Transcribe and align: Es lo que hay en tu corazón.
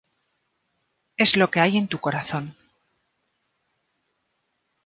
Es 1.15 1.35
lo 1.37 1.51
que 1.51 1.59
hay 1.59 1.77
en 1.77 1.87
tu 1.87 1.99
corazón. 1.99 2.55